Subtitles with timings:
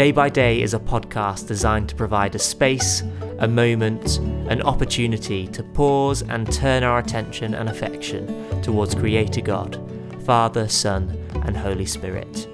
[0.00, 3.02] Day by Day is a podcast designed to provide a space,
[3.38, 4.16] a moment,
[4.48, 9.78] an opportunity to pause and turn our attention and affection towards Creator God,
[10.24, 11.10] Father, Son,
[11.44, 12.48] and Holy Spirit.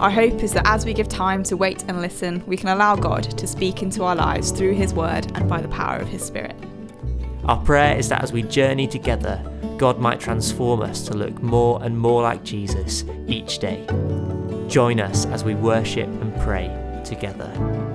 [0.00, 2.94] Our hope is that as we give time to wait and listen, we can allow
[2.94, 6.22] God to speak into our lives through His Word and by the power of His
[6.22, 6.56] Spirit.
[7.46, 9.40] Our prayer is that as we journey together,
[9.78, 13.86] God might transform us to look more and more like Jesus each day.
[14.68, 16.68] Join us as we worship and pray
[17.04, 17.85] together.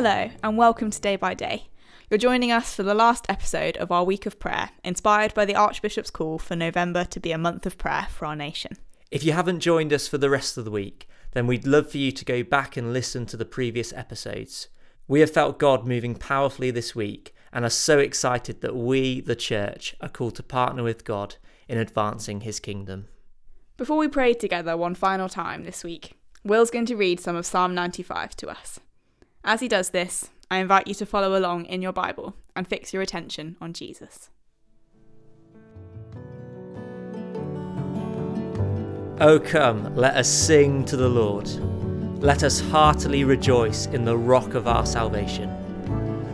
[0.00, 1.70] Hello, and welcome to Day by Day.
[2.08, 5.56] You're joining us for the last episode of our week of prayer, inspired by the
[5.56, 8.76] Archbishop's call for November to be a month of prayer for our nation.
[9.10, 11.98] If you haven't joined us for the rest of the week, then we'd love for
[11.98, 14.68] you to go back and listen to the previous episodes.
[15.08, 19.34] We have felt God moving powerfully this week and are so excited that we, the
[19.34, 21.34] church, are called to partner with God
[21.66, 23.08] in advancing his kingdom.
[23.76, 26.12] Before we pray together one final time this week,
[26.44, 28.78] Will's going to read some of Psalm 95 to us.
[29.48, 32.92] As he does this, I invite you to follow along in your Bible and fix
[32.92, 34.28] your attention on Jesus.
[39.22, 41.48] O come, let us sing to the Lord.
[42.22, 45.50] Let us heartily rejoice in the rock of our salvation.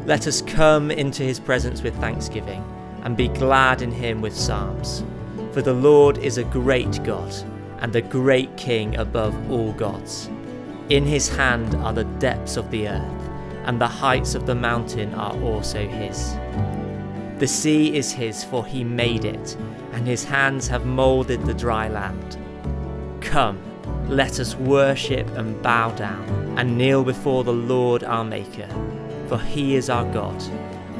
[0.07, 2.65] Let us come into his presence with thanksgiving
[3.05, 5.05] and be glad in him with psalms.
[5.53, 7.33] For the Lord is a great God
[7.79, 10.29] and a great King above all gods.
[10.90, 13.30] In his hand are the depths of the earth,
[13.64, 16.36] and the heights of the mountain are also his.
[17.39, 19.56] The sea is his, for he made it,
[19.92, 22.36] and his hands have moulded the dry land.
[23.22, 23.58] Come,
[24.08, 28.68] let us worship and bow down, and kneel before the Lord our Maker,
[29.28, 30.42] for he is our God.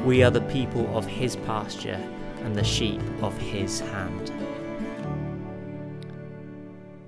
[0.03, 2.01] We are the people of his pasture,
[2.43, 4.31] and the sheep of his hand.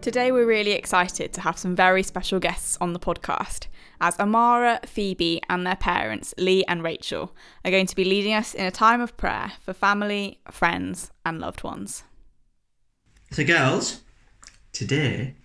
[0.07, 3.67] Today, we're really excited to have some very special guests on the podcast,
[3.99, 7.35] as Amara, Phoebe, and their parents, Lee and Rachel,
[7.65, 11.41] are going to be leading us in a time of prayer for family, friends, and
[11.41, 12.03] loved ones.
[13.31, 13.99] So, girls,
[14.71, 15.35] today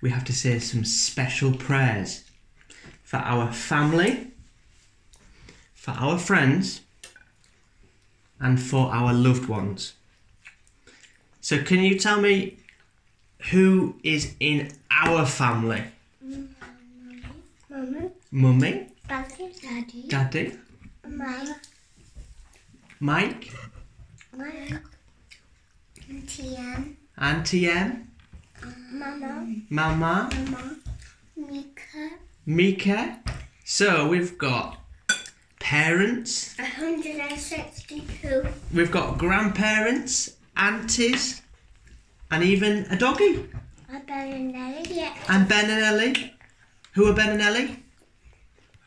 [0.00, 2.22] we have to say some special prayers
[3.02, 4.30] for our family,
[5.74, 6.82] for our friends,
[8.38, 9.94] and for our loved ones.
[11.40, 12.58] So, can you tell me
[13.50, 15.82] who is in our family?
[17.68, 20.52] Mama, Mummy, Daddy, Daddy, Daddy,
[21.08, 21.56] Mama,
[23.00, 23.52] Mike,
[24.36, 24.80] Mama,
[26.08, 28.08] Auntie Ann, Auntie Em,
[28.92, 30.76] Mama, Mama, Mama,
[31.36, 32.10] Mika,
[32.46, 33.18] Mika.
[33.64, 34.78] So, we've got
[35.58, 41.41] parents, 162, we've got grandparents, aunties,
[42.32, 43.48] and even a doggy.
[43.92, 46.34] I better never get And Ben and Ellie.
[46.94, 47.78] Who are Ben and Ellie?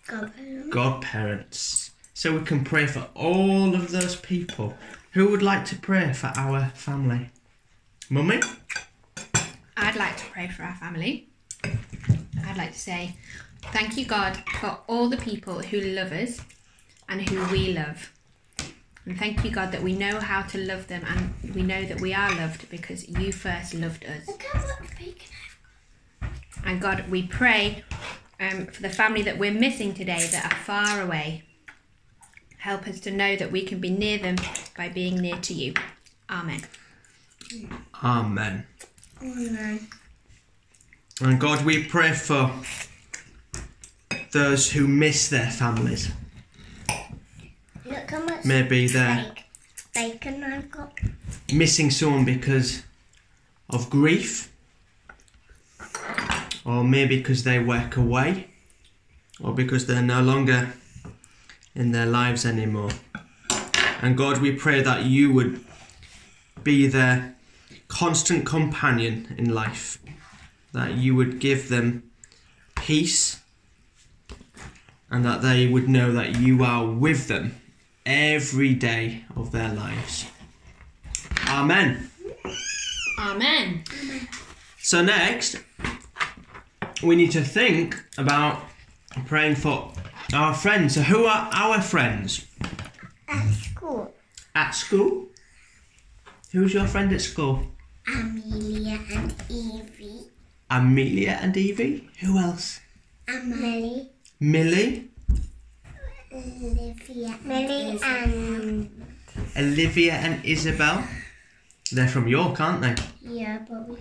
[0.07, 0.72] government.
[0.72, 1.91] Godparents.
[2.13, 4.75] So we can pray for all of those people.
[5.11, 7.29] Who would like to pray for our family?
[8.09, 8.39] Mummy?
[9.78, 11.29] I'd like to pray for our family.
[11.63, 13.16] I'd like to say,
[13.72, 16.39] thank you, God, for all the people who love us
[17.09, 18.11] and who we love.
[19.05, 22.01] And thank you, God, that we know how to love them and we know that
[22.01, 24.27] we are loved because you first loved us.
[24.27, 25.27] Look at what bacon
[26.63, 27.83] And God, we pray
[28.39, 31.43] um, for the family that we're missing today that are far away.
[32.57, 34.37] Help us to know that we can be near them
[34.75, 35.75] by being near to you.
[36.28, 36.61] Amen.
[38.03, 38.66] Amen.
[39.22, 39.87] Amen.
[41.22, 42.51] And God, we pray for
[44.31, 46.11] those who miss their families.
[48.46, 49.34] Look how much Maybe they're
[49.94, 51.00] bacon I've got.
[51.52, 52.84] missing someone because
[53.70, 54.52] of grief,
[56.64, 58.47] or maybe because they work away,
[59.42, 60.74] or because they're no longer
[61.74, 62.92] in their lives anymore.
[64.02, 65.66] And God, we pray that you would
[66.64, 67.36] be their
[67.88, 69.97] constant companion in life,
[70.72, 72.03] that you would give them
[72.76, 73.40] peace,
[75.09, 77.56] and that they would know that you are with them
[78.05, 80.25] every day of their lives.
[81.47, 82.09] Amen.
[83.19, 83.84] Amen.
[84.79, 85.57] So next,
[87.03, 88.61] we need to think about
[89.25, 89.91] praying for
[90.34, 90.96] our friends.
[90.96, 92.46] So who are our friends
[93.28, 94.13] At school.
[94.53, 95.28] at school?
[96.51, 97.63] Who's your friend at school?
[98.08, 100.28] Amelia and Evie.
[100.69, 102.08] Amelia and Evie.
[102.22, 102.79] Who else?
[103.28, 104.09] Amelie.
[104.40, 105.09] Millie,
[106.35, 107.37] Olivia.
[107.43, 108.90] Millie and.
[109.58, 111.03] Olivia and Isabel.
[111.91, 112.96] They're from York, aren't they?
[113.22, 113.97] Yeah, but we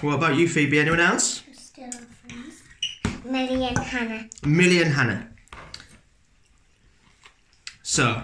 [0.00, 0.78] What about you, Phoebe?
[0.78, 1.42] Anyone else?
[1.52, 2.62] still are friends.
[3.24, 4.28] Millie and Hannah.
[4.44, 5.28] Millie and Hannah.
[7.82, 8.22] So,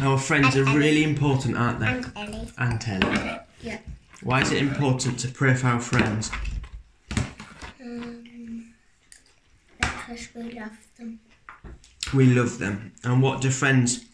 [0.00, 0.78] our friends are Ellie.
[0.78, 1.86] really important, aren't they?
[1.86, 2.48] And Ellie.
[2.58, 3.38] And Ellie.
[3.62, 3.78] Yeah.
[4.22, 6.30] Why is it important to pray for our friends?
[7.80, 8.74] Um,
[9.80, 11.20] because we love them.
[12.14, 12.92] We love them.
[13.04, 14.04] And what do friends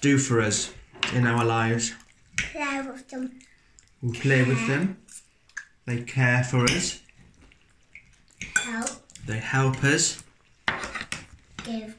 [0.00, 0.72] do for us
[1.14, 1.94] in our lives?
[2.36, 3.38] Play with them.
[4.02, 4.98] We play with them.
[5.86, 7.00] They care for us.
[8.56, 8.90] Help.
[9.26, 10.22] They help us.
[11.64, 11.96] Give.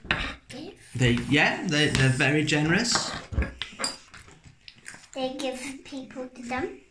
[0.49, 0.73] Give.
[0.95, 3.11] They yeah, they they're very generous.
[5.15, 6.81] They give people to them.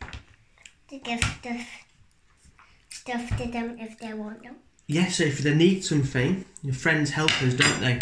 [0.89, 1.67] They give stuff
[2.89, 4.55] stuff to them if they want them.
[4.87, 7.99] Yeah, so if they need something, your friends help us, don't they?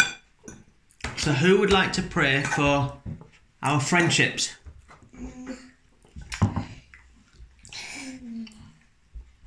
[1.22, 2.94] So who would like to pray for
[3.62, 4.56] our friendships?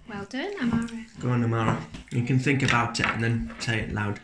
[0.07, 1.05] Well done, Amara.
[1.19, 1.85] Go on, Amara.
[2.11, 4.21] You can think about it and then say it loud.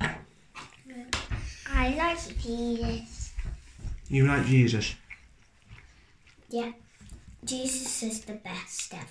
[0.00, 3.34] I like Jesus.
[4.08, 4.94] You like Jesus?
[6.48, 6.72] Yeah.
[7.44, 9.04] Jesus is the best ever.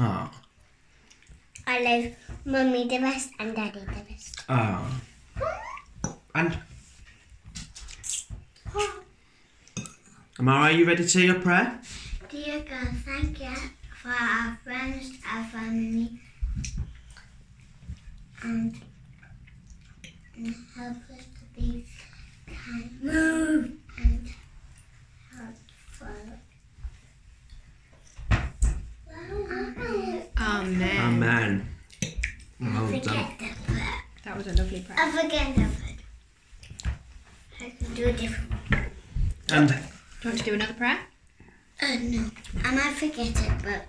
[0.00, 0.30] Oh.
[1.66, 2.12] I love
[2.44, 4.44] mummy the best and daddy the best.
[4.50, 5.00] Oh.
[6.38, 6.56] And
[10.38, 11.80] Amara, are you ready to say your prayer?
[12.28, 13.56] Dear God, thank you
[14.00, 16.20] for our friends, our family,
[18.44, 18.80] and,
[20.36, 21.84] and help us to be
[22.46, 24.28] kind, and
[25.34, 26.06] helpful.
[30.40, 30.96] Amen.
[31.00, 31.68] Amen.
[32.02, 32.14] I
[32.60, 33.00] Well done.
[33.00, 33.94] forget the prayer.
[34.24, 34.98] That was a lovely prayer.
[35.00, 35.74] I forget the prayer.
[37.60, 38.86] I can do a different one.
[39.50, 41.00] And Do you want to do another prayer?
[41.82, 42.30] Uh, no,
[42.64, 43.86] I might forget it, but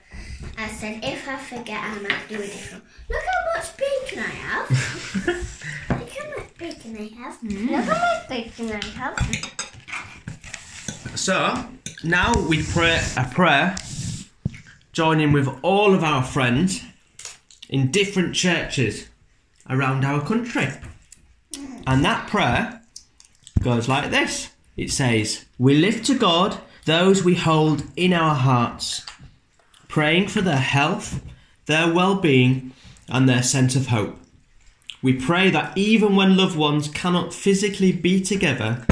[0.58, 2.84] I said if I forget, I might do a different.
[3.08, 4.70] Look how much bacon I have.
[6.00, 7.44] Look how much bacon I have.
[7.44, 9.16] Look how much bacon I have.
[11.16, 11.66] so
[12.04, 13.76] now we pray a prayer,
[14.92, 16.82] joining with all of our friends
[17.70, 19.08] in different churches
[19.70, 20.70] around our country.
[21.86, 22.79] And that prayer
[23.62, 29.06] goes like this it says, We lift to God those we hold in our hearts,
[29.88, 31.22] praying for their health,
[31.66, 32.72] their well being,
[33.10, 34.18] and their sense of hope.
[35.02, 38.86] We pray that even when loved ones cannot physically be together,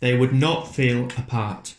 [0.00, 1.74] they would not feel apart.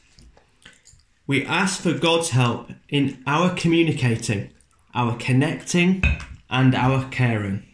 [1.27, 4.51] We ask for God's help in our communicating,
[4.93, 6.03] our connecting,
[6.49, 7.65] and our caring.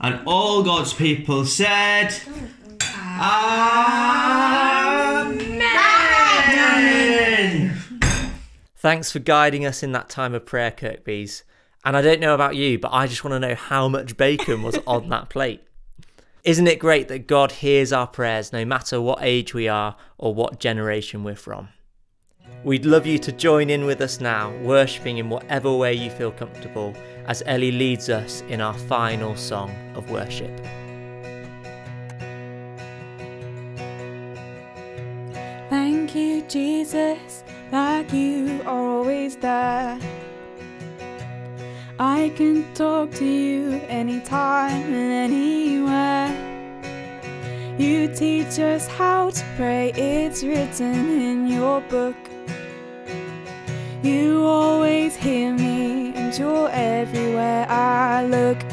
[0.00, 2.14] And all God's people said,
[3.16, 4.94] Amen.
[8.76, 11.42] Thanks for guiding us in that time of prayer, Kirkbees.
[11.84, 14.62] And I don't know about you, but I just want to know how much bacon
[14.62, 15.62] was on that plate.
[16.42, 20.34] Isn't it great that God hears our prayers no matter what age we are or
[20.34, 21.68] what generation we're from?
[22.64, 26.32] We'd love you to join in with us now, worshipping in whatever way you feel
[26.32, 26.94] comfortable
[27.26, 30.50] as Ellie leads us in our final song of worship.
[36.48, 39.98] Jesus, that you are always there.
[41.98, 46.28] I can talk to you anytime and anywhere.
[47.78, 52.16] You teach us how to pray, it's written in your book.
[54.02, 58.63] You always hear me, and you're everywhere I look.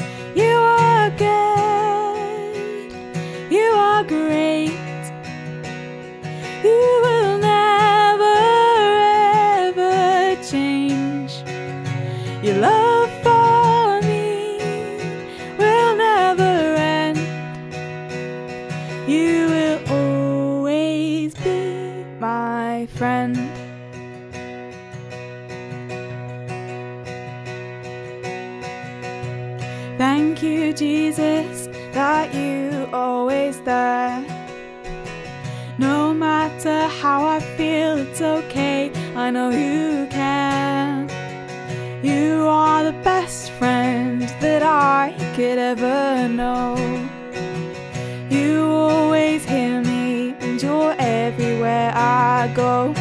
[39.16, 41.10] I know you can.
[42.02, 46.78] You are the best friend that I could ever know.
[48.30, 52.94] You always hear me, and you're everywhere I go.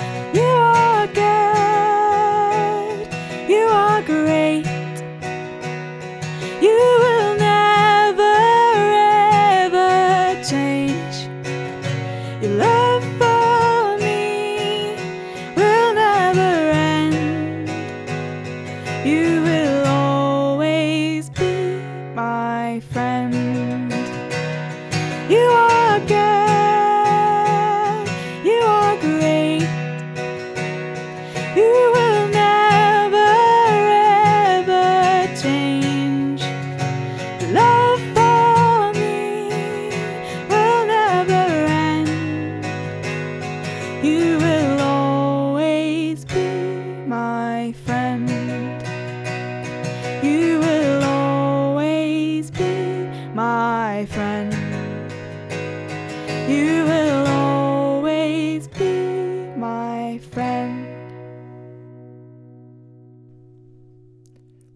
[60.20, 60.86] Friend.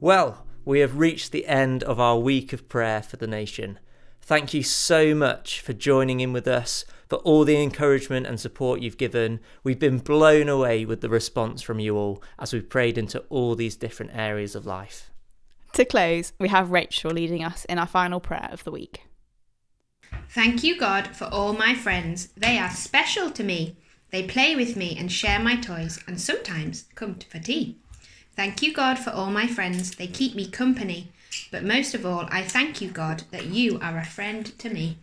[0.00, 3.78] Well, we have reached the end of our week of prayer for the nation.
[4.20, 8.80] Thank you so much for joining in with us, for all the encouragement and support
[8.80, 9.40] you've given.
[9.62, 13.54] We've been blown away with the response from you all as we've prayed into all
[13.54, 15.10] these different areas of life.
[15.74, 19.02] To close, we have Rachel leading us in our final prayer of the week.
[20.30, 22.28] Thank you, God, for all my friends.
[22.36, 23.76] They are special to me.
[24.14, 27.78] They play with me and share my toys, and sometimes come for tea.
[28.36, 29.96] Thank you, God, for all my friends.
[29.96, 31.08] They keep me company.
[31.50, 34.98] But most of all, I thank you, God, that you are a friend to me.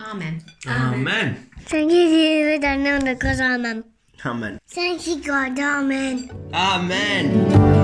[0.00, 0.42] Amen.
[0.66, 1.50] Amen.
[1.66, 2.64] Thank you, Jesus.
[2.64, 3.84] I the cause Amen.
[4.24, 4.58] Amen.
[4.66, 5.58] Thank you, God.
[5.58, 6.30] Amen.
[6.54, 7.81] Amen.